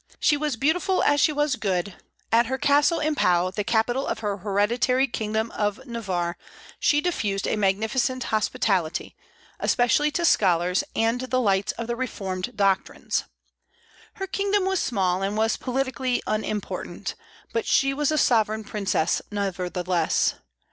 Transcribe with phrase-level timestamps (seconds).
[0.19, 1.93] She was as beautiful as she was good;
[2.31, 6.37] at her castle in Pau, the capital of her hereditary kingdom of Navarre,
[6.79, 9.15] she diffused a magnificent hospitality,
[9.59, 13.25] especially to scholars and the lights of the reformed doctrines.
[14.13, 17.13] Her kingdom was small, and was politically unimportant;
[17.53, 20.33] but she was a sovereign princess nevertheless.